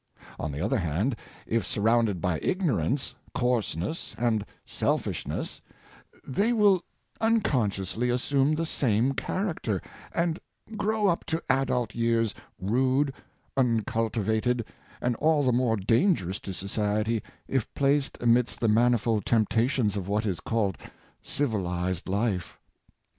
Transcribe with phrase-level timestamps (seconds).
[0.39, 1.15] On the other hand,
[1.45, 5.61] if surrounded by ignorance, coarseness, and selfishness,
[6.27, 6.83] they will
[7.19, 9.79] unconsciously as sume the same character,
[10.11, 10.39] and
[10.75, 13.13] grow up to adult years rude,
[13.55, 14.65] uncultivated,
[15.01, 20.25] and all the more dangerous to society if placed amidst the manifold temptations of what
[20.25, 20.79] is called
[21.21, 22.57] civilized life.